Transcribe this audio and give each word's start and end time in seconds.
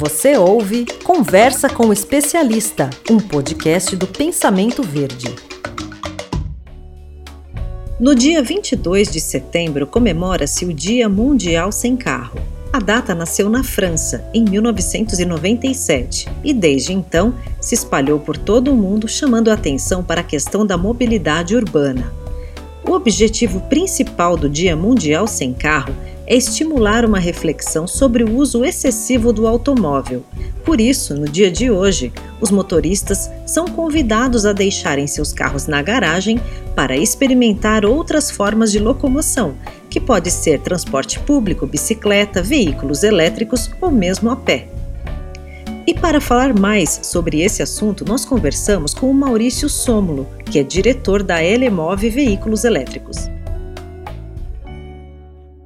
Você 0.00 0.34
ouve 0.34 0.86
Conversa 1.04 1.68
com 1.68 1.88
o 1.88 1.92
Especialista, 1.92 2.88
um 3.10 3.18
podcast 3.18 3.94
do 3.94 4.06
Pensamento 4.06 4.82
Verde. 4.82 5.26
No 8.00 8.14
dia 8.14 8.42
22 8.42 9.12
de 9.12 9.20
setembro 9.20 9.86
comemora-se 9.86 10.64
o 10.64 10.72
Dia 10.72 11.06
Mundial 11.06 11.70
Sem 11.70 11.98
Carro. 11.98 12.40
A 12.72 12.78
data 12.78 13.14
nasceu 13.14 13.50
na 13.50 13.62
França, 13.62 14.26
em 14.32 14.42
1997, 14.42 16.30
e 16.42 16.54
desde 16.54 16.94
então 16.94 17.34
se 17.60 17.74
espalhou 17.74 18.18
por 18.18 18.38
todo 18.38 18.72
o 18.72 18.76
mundo, 18.76 19.06
chamando 19.06 19.50
a 19.50 19.54
atenção 19.54 20.02
para 20.02 20.22
a 20.22 20.24
questão 20.24 20.64
da 20.64 20.78
mobilidade 20.78 21.54
urbana. 21.54 22.10
O 22.88 22.92
objetivo 22.92 23.60
principal 23.68 24.34
do 24.34 24.48
Dia 24.48 24.74
Mundial 24.74 25.26
Sem 25.26 25.52
Carro 25.52 25.94
é 26.30 26.36
estimular 26.36 27.04
uma 27.04 27.18
reflexão 27.18 27.88
sobre 27.88 28.22
o 28.22 28.36
uso 28.36 28.64
excessivo 28.64 29.32
do 29.32 29.48
automóvel. 29.48 30.22
Por 30.64 30.80
isso, 30.80 31.12
no 31.12 31.28
dia 31.28 31.50
de 31.50 31.72
hoje, 31.72 32.12
os 32.40 32.52
motoristas 32.52 33.28
são 33.44 33.66
convidados 33.66 34.46
a 34.46 34.52
deixarem 34.52 35.08
seus 35.08 35.32
carros 35.32 35.66
na 35.66 35.82
garagem 35.82 36.40
para 36.76 36.96
experimentar 36.96 37.84
outras 37.84 38.30
formas 38.30 38.70
de 38.70 38.78
locomoção, 38.78 39.56
que 39.90 39.98
pode 39.98 40.30
ser 40.30 40.60
transporte 40.60 41.18
público, 41.18 41.66
bicicleta, 41.66 42.40
veículos 42.40 43.02
elétricos 43.02 43.68
ou 43.80 43.90
mesmo 43.90 44.30
a 44.30 44.36
pé. 44.36 44.68
E 45.84 45.92
para 45.92 46.20
falar 46.20 46.56
mais 46.56 47.00
sobre 47.02 47.40
esse 47.40 47.60
assunto, 47.60 48.04
nós 48.04 48.24
conversamos 48.24 48.94
com 48.94 49.10
o 49.10 49.14
Maurício 49.14 49.68
Sômulo, 49.68 50.28
que 50.44 50.60
é 50.60 50.62
diretor 50.62 51.24
da 51.24 51.42
Elemove 51.42 52.08
Veículos 52.08 52.62
Elétricos. 52.62 53.28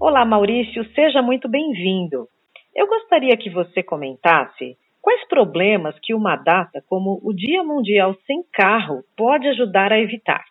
Olá, 0.00 0.24
Maurício, 0.24 0.82
seja 0.94 1.20
muito 1.20 1.46
bem-vindo. 1.46 2.26
Eu 2.74 2.86
gostaria 2.86 3.36
que 3.36 3.50
você 3.50 3.82
comentasse 3.82 4.74
quais 5.02 5.28
problemas 5.28 5.94
que 6.02 6.14
uma 6.14 6.36
data 6.36 6.82
como 6.88 7.20
o 7.22 7.34
Dia 7.34 7.62
Mundial 7.62 8.16
Sem 8.26 8.42
Carro 8.50 9.04
pode 9.14 9.46
ajudar 9.48 9.92
a 9.92 10.00
evitar. 10.00 10.42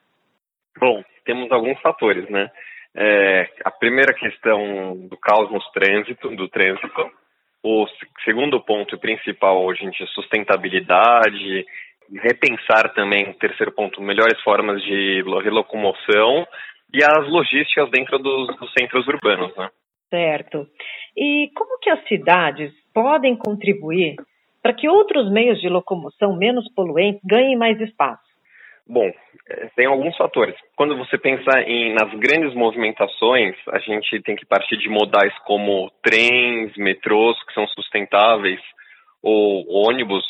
Bom, 0.80 1.04
temos 1.26 1.52
alguns 1.52 1.82
fatores, 1.82 2.30
né? 2.30 2.52
É, 2.96 3.50
a 3.66 3.72
primeira 3.72 4.14
questão 4.14 4.96
do 5.10 5.18
caos 5.18 5.52
no 5.52 5.60
trânsito, 5.74 6.30
do 6.36 6.48
trânsito. 6.48 7.12
O 7.64 7.88
segundo 8.24 8.62
ponto 8.62 9.00
principal 9.00 9.66
hoje 9.66 9.84
é 9.84 10.06
sustentabilidade, 10.14 11.66
repensar 12.22 12.94
também, 12.94 13.34
terceiro 13.34 13.72
ponto, 13.72 14.00
melhores 14.00 14.40
formas 14.44 14.80
de 14.84 15.24
relocomoção 15.44 16.46
e 16.94 17.04
as 17.04 17.28
logísticas 17.30 17.90
dentro 17.92 18.18
dos, 18.20 18.56
dos 18.58 18.72
centros 18.74 19.08
urbanos, 19.08 19.56
né? 19.56 19.70
Certo. 20.10 20.68
E 21.16 21.50
como 21.56 21.80
que 21.80 21.90
as 21.90 22.04
cidades 22.08 22.72
podem 22.94 23.36
contribuir 23.36 24.16
para 24.62 24.74
que 24.74 24.90
outros 24.90 25.32
meios 25.32 25.62
de 25.62 25.70
locomoção 25.70 26.36
menos 26.36 26.72
poluentes 26.74 27.22
ganhem 27.24 27.56
mais 27.56 27.80
espaço? 27.80 28.28
Bom, 28.88 29.08
é, 29.48 29.70
tem 29.76 29.86
alguns 29.86 30.18
fatores. 30.18 30.56
Quando 30.76 30.98
você 30.98 31.16
pensa 31.18 31.62
em 31.62 31.94
nas 31.94 32.12
grandes 32.16 32.56
movimentações, 32.56 33.56
a 33.68 33.78
gente 33.80 34.20
tem 34.24 34.36
que 34.36 34.46
partir 34.46 34.78
de 34.78 34.90
modais 34.90 35.34
como 35.46 35.92
trens, 36.02 36.76
metrôs, 36.76 37.38
que 37.46 37.54
são 37.54 37.68
sustentáveis, 37.68 38.60
ou 39.22 39.64
ônibus. 39.88 40.26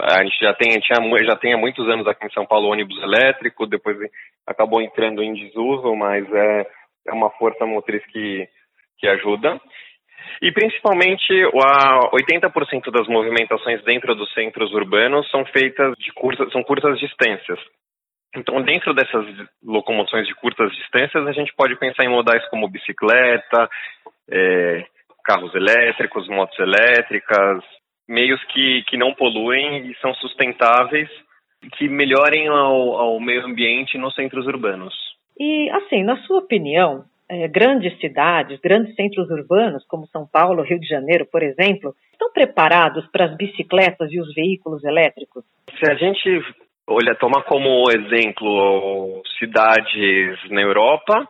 A 0.00 0.22
gente 0.24 0.38
já 0.40 0.54
tem, 0.54 0.80
já 0.80 1.36
tem 1.36 1.52
há 1.52 1.58
muitos 1.58 1.86
anos 1.88 2.06
aqui 2.06 2.26
em 2.26 2.32
São 2.32 2.46
Paulo 2.46 2.68
ônibus 2.68 3.00
elétrico, 3.02 3.66
depois 3.66 3.96
acabou 4.46 4.80
entrando 4.80 5.22
em 5.22 5.34
desuso, 5.34 5.94
mas 5.94 6.24
é, 6.32 6.66
é 7.08 7.12
uma 7.12 7.30
força 7.30 7.66
motriz 7.66 8.04
que, 8.06 8.48
que 8.98 9.06
ajuda. 9.06 9.60
E 10.40 10.50
principalmente, 10.50 11.32
80% 12.12 12.90
das 12.90 13.06
movimentações 13.06 13.82
dentro 13.84 14.14
dos 14.14 14.32
centros 14.32 14.72
urbanos 14.72 15.28
são 15.30 15.44
feitas 15.46 15.94
de 15.98 16.12
curtas, 16.12 16.50
são 16.52 16.62
curtas 16.62 16.98
distâncias. 16.98 17.58
Então, 18.34 18.62
dentro 18.62 18.94
dessas 18.94 19.26
locomoções 19.62 20.26
de 20.26 20.34
curtas 20.34 20.72
distâncias, 20.72 21.26
a 21.26 21.32
gente 21.32 21.52
pode 21.54 21.76
pensar 21.76 22.04
em 22.04 22.08
modais 22.08 22.44
como 22.48 22.68
bicicleta, 22.68 23.68
é, 24.30 24.86
carros 25.22 25.54
elétricos, 25.54 26.28
motos 26.28 26.58
elétricas, 26.58 27.62
meios 28.12 28.42
que, 28.52 28.82
que 28.86 28.96
não 28.96 29.14
poluem 29.14 29.90
e 29.90 29.94
são 29.96 30.14
sustentáveis 30.14 31.08
que 31.78 31.88
melhorem 31.88 32.48
ao, 32.48 32.96
ao 32.98 33.20
meio 33.20 33.46
ambiente 33.46 33.96
nos 33.96 34.14
centros 34.14 34.46
urbanos. 34.46 34.94
E, 35.38 35.70
assim, 35.70 36.02
na 36.02 36.16
sua 36.18 36.40
opinião, 36.40 37.04
é, 37.28 37.48
grandes 37.48 37.98
cidades, 37.98 38.60
grandes 38.60 38.94
centros 38.94 39.30
urbanos, 39.30 39.84
como 39.86 40.06
São 40.08 40.26
Paulo, 40.26 40.62
Rio 40.62 40.78
de 40.78 40.86
Janeiro, 40.86 41.26
por 41.30 41.42
exemplo, 41.42 41.94
estão 42.12 42.30
preparados 42.32 43.06
para 43.10 43.24
as 43.24 43.36
bicicletas 43.36 44.12
e 44.12 44.20
os 44.20 44.34
veículos 44.34 44.84
elétricos? 44.84 45.44
Se 45.78 45.90
a 45.90 45.94
gente 45.94 46.44
olha, 46.86 47.14
tomar 47.14 47.42
como 47.44 47.84
exemplo 47.90 49.22
cidades 49.38 50.50
na 50.50 50.60
Europa, 50.60 51.26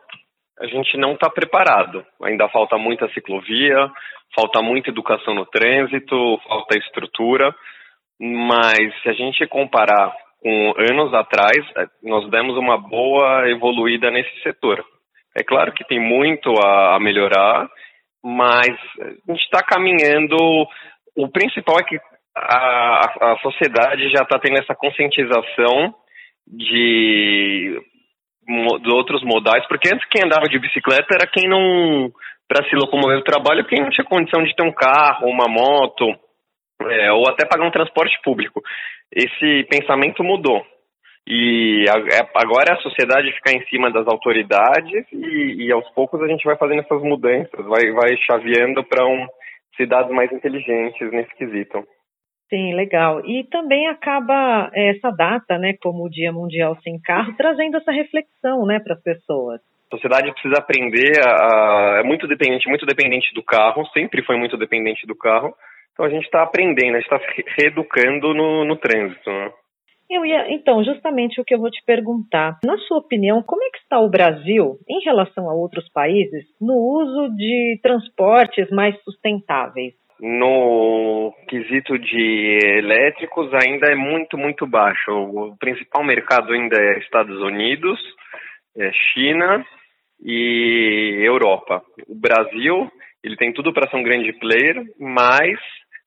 a 0.59 0.67
gente 0.67 0.97
não 0.97 1.13
está 1.13 1.29
preparado. 1.29 2.05
Ainda 2.23 2.49
falta 2.49 2.77
muita 2.77 3.09
ciclovia, 3.13 3.89
falta 4.35 4.61
muita 4.61 4.89
educação 4.89 5.33
no 5.33 5.45
trânsito, 5.45 6.39
falta 6.47 6.77
estrutura. 6.77 7.53
Mas 8.19 9.01
se 9.01 9.09
a 9.09 9.13
gente 9.13 9.45
comparar 9.47 10.13
com 10.41 10.73
anos 10.77 11.13
atrás, 11.13 11.57
é, 11.77 11.85
nós 12.03 12.29
demos 12.29 12.57
uma 12.57 12.77
boa 12.77 13.49
evoluída 13.49 14.11
nesse 14.11 14.41
setor. 14.41 14.83
É 15.35 15.43
claro 15.43 15.71
que 15.73 15.85
tem 15.85 15.99
muito 15.99 16.51
a, 16.63 16.95
a 16.95 16.99
melhorar, 16.99 17.67
mas 18.23 18.77
a 19.01 19.31
gente 19.31 19.43
está 19.43 19.63
caminhando. 19.63 20.35
O 21.15 21.29
principal 21.29 21.77
é 21.79 21.83
que 21.83 21.97
a, 22.35 23.31
a 23.31 23.39
sociedade 23.41 24.09
já 24.09 24.23
está 24.23 24.37
tendo 24.39 24.59
essa 24.59 24.75
conscientização 24.75 25.95
de, 26.47 27.79
de 28.45 28.93
outros 28.93 29.23
modais, 29.23 29.65
porque 29.67 29.89
antes 29.93 30.07
quem 30.09 30.23
andava 30.23 30.47
de 30.47 30.59
bicicleta 30.59 31.07
era 31.13 31.27
quem 31.27 31.47
não, 31.47 32.11
para 32.47 32.67
se 32.69 32.75
locomover 32.75 33.17
no 33.17 33.23
trabalho, 33.23 33.65
quem 33.65 33.81
não 33.81 33.89
tinha 33.89 34.05
condição 34.05 34.43
de 34.43 34.55
ter 34.55 34.63
um 34.63 34.71
carro, 34.71 35.27
uma 35.27 35.47
moto, 35.47 36.13
é, 36.81 37.11
ou 37.11 37.27
até 37.27 37.47
pagar 37.47 37.65
um 37.65 37.71
transporte 37.71 38.19
público. 38.23 38.61
Esse 39.11 39.63
pensamento 39.69 40.23
mudou. 40.23 40.65
E 41.25 41.85
é, 41.87 42.19
agora 42.35 42.71
é 42.71 42.73
a 42.73 42.81
sociedade 42.81 43.31
ficar 43.31 43.53
em 43.53 43.65
cima 43.67 43.89
das 43.91 44.05
autoridades 44.07 45.05
e, 45.11 45.65
e 45.65 45.71
aos 45.71 45.89
poucos 45.91 46.21
a 46.21 46.27
gente 46.27 46.43
vai 46.43 46.57
fazendo 46.57 46.81
essas 46.81 47.01
mudanças, 47.01 47.65
vai, 47.65 47.91
vai 47.91 48.17
chaveando 48.17 48.83
para 48.83 49.05
um, 49.05 49.25
cidades 49.77 50.11
mais 50.11 50.31
inteligentes 50.31 51.11
nesse 51.11 51.33
quesito. 51.35 51.83
Sim, 52.49 52.73
legal. 52.73 53.25
E 53.25 53.43
também 53.45 53.87
acaba 53.87 54.69
é, 54.73 54.89
essa 54.95 55.09
data, 55.09 55.57
né, 55.57 55.73
como 55.81 56.05
o 56.05 56.09
Dia 56.09 56.31
Mundial 56.31 56.77
Sem 56.83 56.99
Carro, 57.01 57.33
trazendo 57.37 57.77
essa 57.77 57.91
reflexão, 57.91 58.65
né, 58.65 58.79
para 58.79 58.93
as 58.93 59.01
pessoas. 59.01 59.61
A 59.91 59.95
sociedade 59.95 60.31
precisa 60.31 60.57
aprender 60.57 61.19
a, 61.23 61.99
é 61.99 62.03
muito 62.03 62.27
dependente, 62.27 62.67
muito 62.67 62.85
dependente 62.85 63.33
do 63.33 63.43
carro, 63.43 63.85
sempre 63.87 64.23
foi 64.23 64.37
muito 64.37 64.57
dependente 64.57 65.05
do 65.05 65.15
carro. 65.15 65.53
Então 65.93 66.05
a 66.05 66.09
gente 66.09 66.25
está 66.25 66.41
aprendendo, 66.41 66.95
a 66.95 66.99
gente 66.99 67.13
está 67.13 67.19
reeducando 67.57 68.33
no, 68.33 68.65
no 68.65 68.75
trânsito. 68.75 69.29
Né? 69.29 69.51
Eu 70.09 70.25
ia, 70.25 70.51
então, 70.51 70.83
justamente 70.83 71.39
o 71.39 71.45
que 71.45 71.55
eu 71.55 71.59
vou 71.59 71.71
te 71.71 71.83
perguntar. 71.85 72.59
Na 72.63 72.77
sua 72.79 72.97
opinião, 72.97 73.41
como 73.41 73.63
é 73.63 73.69
que 73.69 73.79
está 73.79 73.99
o 73.99 74.09
Brasil 74.09 74.77
em 74.87 75.03
relação 75.03 75.49
a 75.49 75.53
outros 75.53 75.89
países 75.89 76.45
no 76.59 76.75
uso 76.75 77.35
de 77.35 77.79
transportes 77.81 78.69
mais 78.69 78.95
sustentáveis? 79.03 79.93
No 80.25 81.35
quesito 81.49 81.99
de 81.99 82.57
elétricos 82.77 83.53
ainda 83.53 83.91
é 83.91 83.95
muito, 83.95 84.37
muito 84.37 84.65
baixo. 84.65 85.11
O 85.11 85.57
principal 85.57 86.01
mercado 86.01 86.53
ainda 86.53 86.81
é 86.81 86.99
Estados 86.99 87.41
Unidos, 87.41 87.99
é 88.77 88.89
China 88.93 89.65
e 90.23 91.19
Europa. 91.21 91.83
O 92.07 92.15
Brasil, 92.15 92.89
ele 93.21 93.35
tem 93.35 93.51
tudo 93.51 93.73
para 93.73 93.89
ser 93.89 93.97
um 93.97 94.03
grande 94.03 94.31
player, 94.31 94.85
mas 94.97 95.59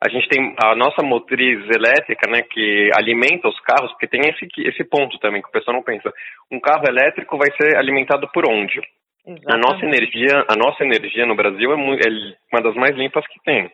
a 0.03 0.09
gente 0.09 0.27
tem 0.31 0.54
a 0.65 0.75
nossa 0.75 1.03
motriz 1.03 1.59
elétrica, 1.69 2.27
né, 2.30 2.41
que 2.41 2.89
alimenta 2.97 3.48
os 3.48 3.60
carros, 3.60 3.91
porque 3.92 4.09
tem 4.09 4.22
esse, 4.30 4.48
esse 4.66 4.84
ponto 4.84 5.19
também 5.19 5.42
que 5.42 5.48
o 5.48 5.53
pessoal 5.53 5.77
não 5.77 5.83
pensa. 5.83 6.10
Um 6.51 6.59
carro 6.59 6.89
elétrico 6.89 7.36
vai 7.36 7.51
ser 7.60 7.77
alimentado 7.77 8.27
por 8.33 8.48
onde? 8.51 8.80
Exatamente. 9.27 9.53
A 9.53 9.57
nossa 9.59 9.84
energia, 9.84 10.45
a 10.48 10.57
nossa 10.57 10.84
energia 10.84 11.27
no 11.27 11.36
Brasil 11.36 11.71
é, 11.71 11.77
muito, 11.77 12.01
é 12.09 12.10
uma 12.51 12.62
das 12.62 12.74
mais 12.77 12.97
limpas 12.97 13.27
que 13.27 13.42
tem. 13.45 13.71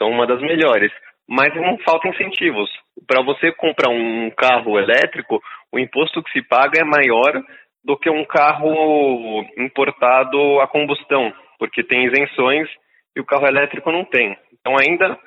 São 0.00 0.10
uma 0.10 0.26
das 0.26 0.40
melhores. 0.40 0.90
Mas 1.28 1.54
não 1.54 1.78
falta 1.78 2.08
incentivos. 2.08 2.70
Para 3.06 3.22
você 3.22 3.52
comprar 3.52 3.90
um 3.90 4.30
carro 4.30 4.78
elétrico, 4.78 5.40
o 5.72 5.78
imposto 5.78 6.22
que 6.22 6.32
se 6.32 6.42
paga 6.42 6.80
é 6.80 6.84
maior 6.84 7.42
do 7.84 7.96
que 7.96 8.10
um 8.10 8.24
carro 8.24 9.44
importado 9.56 10.60
a 10.60 10.66
combustão, 10.66 11.32
porque 11.58 11.82
tem 11.82 12.06
isenções 12.06 12.68
e 13.16 13.20
o 13.20 13.24
carro 13.24 13.46
elétrico 13.46 13.90
não 13.92 14.04
tem. 14.04 14.36
Então 14.52 14.74
ainda 14.78 15.18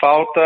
falta 0.00 0.40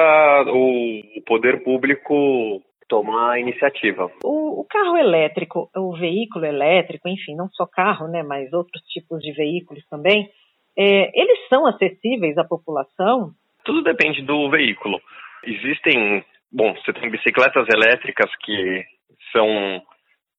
o 0.49 1.03
poder 1.27 1.63
público 1.63 2.63
tomar 2.89 3.33
a 3.33 3.41
iniciativa. 3.41 4.11
O, 4.25 4.61
o, 4.61 4.65
carro 4.65 4.97
elétrico, 4.97 5.69
o 5.77 5.97
veículo 5.97 6.45
elétrico, 6.45 7.09
enfim, 7.09 7.35
não 7.35 7.49
só 7.51 7.67
carro, 7.67 8.07
né, 8.07 8.23
mas 8.23 8.53
outros 8.53 8.83
tipos 8.85 9.21
de 9.21 9.33
veículos 9.33 9.85
também, 9.89 10.31
é, 10.79 11.21
eles 11.21 11.49
são 11.49 11.67
acessíveis 11.67 12.37
à 12.39 12.45
população? 12.45 13.33
Tudo 13.67 13.83
depende 13.83 14.23
do 14.23 14.49
veículo. 14.49 15.01
Existem, 15.45 16.25
bom, 16.51 16.73
você 16.75 16.93
tem 16.93 17.11
bicicletas 17.11 17.67
elétricas 17.69 18.31
que 18.37 18.85
são 19.33 19.83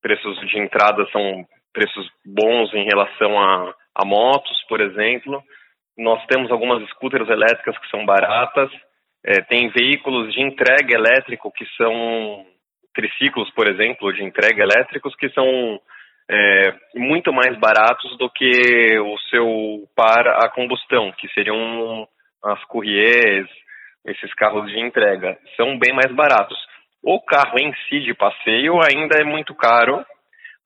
preços 0.02 0.40
de 0.48 0.58
entrada 0.60 1.06
são 1.12 1.46
preços 1.74 2.10
bons 2.26 2.74
em 2.74 2.86
relação 2.86 3.38
a, 3.40 3.74
a 3.94 4.06
motos, 4.06 4.64
por 4.70 4.80
exemplo. 4.82 5.44
Nós 5.98 6.26
temos 6.28 6.50
algumas 6.52 6.88
scooters 6.90 7.30
elétricas 7.30 7.78
que 7.78 7.90
são 7.90 8.06
baratas. 8.06 8.72
É, 9.26 9.42
tem 9.42 9.70
veículos 9.70 10.34
de 10.34 10.42
entrega 10.42 10.96
elétrico 10.96 11.52
que 11.52 11.66
são 11.76 12.46
triciclos, 12.96 13.52
por 13.52 13.68
exemplo, 13.68 14.14
de 14.14 14.24
entrega 14.24 14.64
elétricos 14.64 15.16
que 15.16 15.30
são 15.30 15.46
é, 16.30 16.74
muito 16.96 17.34
mais 17.34 17.58
baratos 17.60 18.18
do 18.18 18.30
que 18.30 18.98
o 19.00 19.18
seu 19.30 19.88
par 19.96 20.28
a 20.28 20.50
combustão, 20.50 21.12
que 21.12 21.28
seriam 21.34 22.08
as 22.44 22.64
courriers, 22.66 23.48
esses 24.06 24.34
carros 24.34 24.70
de 24.72 24.80
entrega. 24.80 25.38
São 25.56 25.78
bem 25.78 25.94
mais 25.94 26.14
baratos. 26.14 26.58
O 27.04 27.22
carro 27.22 27.60
em 27.60 27.74
si 27.88 28.00
de 28.02 28.14
passeio 28.14 28.80
ainda 28.82 29.20
é 29.20 29.24
muito 29.24 29.54
caro, 29.56 30.04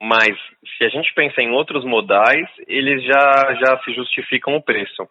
mas 0.02 0.36
se 0.78 0.84
a 0.84 0.90
gente 0.90 1.14
pensa 1.14 1.42
em 1.42 1.52
outros 1.52 1.86
modais, 1.86 2.48
eles 2.68 3.04
já, 3.04 3.56
já 3.60 3.80
se 3.84 3.94
justificam 3.94 4.56
o 4.56 4.64
preço. 4.64 5.08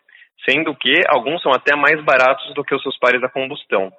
Sendo 0.48 0.74
que 0.74 0.94
alguns 1.08 1.42
são 1.42 1.52
até 1.52 1.76
mais 1.76 2.02
baratos 2.02 2.52
do 2.54 2.64
que 2.64 2.74
os 2.74 2.82
seus 2.82 2.98
pares 2.98 3.22
a 3.22 3.28
combustão, 3.28 3.92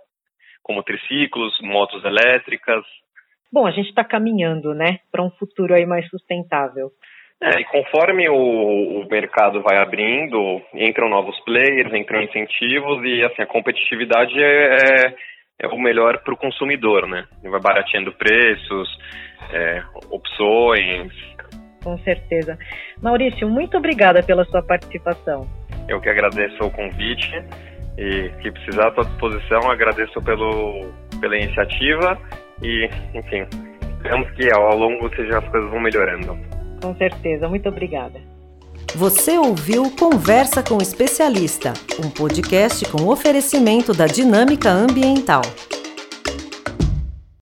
como 0.63 0.83
triciclos, 0.83 1.57
motos 1.61 2.03
elétricas, 2.03 2.83
Bom, 3.53 3.67
a 3.67 3.71
gente 3.71 3.89
está 3.89 4.01
caminhando, 4.01 4.73
né, 4.73 4.99
para 5.11 5.21
um 5.21 5.29
futuro 5.31 5.73
aí 5.73 5.85
mais 5.85 6.07
sustentável. 6.07 6.89
É, 7.43 7.59
e 7.59 7.65
conforme 7.65 8.29
o, 8.29 9.01
o, 9.01 9.07
mercado 9.09 9.63
vai 9.63 9.77
abrindo, 9.79 10.61
entram 10.75 11.09
novos 11.09 11.39
players, 11.39 11.91
entram 11.91 12.21
incentivos 12.21 13.03
e 13.03 13.23
assim 13.23 13.41
a 13.41 13.47
competitividade 13.47 14.39
é, 14.39 14.75
é, 14.75 15.15
é 15.61 15.67
o 15.67 15.79
melhor 15.79 16.19
para 16.23 16.35
o 16.35 16.37
consumidor, 16.37 17.07
né? 17.07 17.25
Ele 17.41 17.51
vai 17.51 17.59
barateando 17.59 18.13
preços, 18.13 18.87
é, 19.51 19.81
opções. 20.11 21.11
Com 21.83 21.97
certeza. 21.99 22.59
Maurício, 23.01 23.49
muito 23.49 23.75
obrigada 23.75 24.21
pela 24.21 24.45
sua 24.45 24.61
participação. 24.61 25.47
Eu 25.89 25.99
que 25.99 26.09
agradeço 26.09 26.63
o 26.63 26.69
convite 26.69 27.43
e 27.97 28.29
que 28.39 28.51
precisar 28.51 28.89
à 28.89 28.93
sua 28.93 29.05
disposição, 29.05 29.71
agradeço 29.71 30.21
pelo, 30.21 30.93
pela 31.19 31.35
iniciativa 31.35 32.19
e, 32.61 32.87
enfim, 33.15 33.47
esperamos 33.97 34.29
que 34.33 34.47
ao 34.53 34.77
longo 34.77 35.09
seja 35.15 35.39
as 35.39 35.49
coisas 35.49 35.71
vão 35.71 35.79
melhorando. 35.79 36.60
Com 36.81 36.95
certeza. 36.95 37.47
Muito 37.47 37.69
obrigada. 37.69 38.19
Você 38.95 39.37
ouviu 39.37 39.89
Conversa 39.91 40.61
com 40.61 40.77
Especialista, 40.79 41.73
um 42.03 42.09
podcast 42.09 42.83
com 42.89 43.07
oferecimento 43.07 43.93
da 43.93 44.05
Dinâmica 44.05 44.69
Ambiental. 44.69 45.43